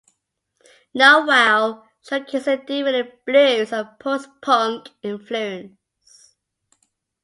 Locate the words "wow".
1.27-1.83